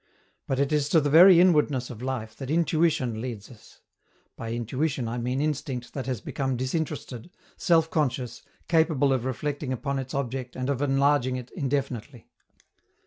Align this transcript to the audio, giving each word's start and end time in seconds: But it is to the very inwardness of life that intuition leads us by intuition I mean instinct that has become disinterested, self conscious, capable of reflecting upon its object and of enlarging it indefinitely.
But 0.47 0.59
it 0.59 0.71
is 0.71 0.89
to 0.89 0.99
the 0.99 1.11
very 1.11 1.39
inwardness 1.39 1.91
of 1.91 2.01
life 2.01 2.35
that 2.37 2.49
intuition 2.49 3.21
leads 3.21 3.51
us 3.51 3.81
by 4.35 4.51
intuition 4.51 5.07
I 5.07 5.19
mean 5.19 5.39
instinct 5.39 5.93
that 5.93 6.07
has 6.07 6.21
become 6.21 6.57
disinterested, 6.57 7.29
self 7.55 7.87
conscious, 7.91 8.41
capable 8.67 9.13
of 9.13 9.25
reflecting 9.25 9.71
upon 9.71 9.99
its 9.99 10.15
object 10.15 10.55
and 10.55 10.71
of 10.71 10.81
enlarging 10.81 11.35
it 11.35 11.51
indefinitely. 11.51 12.27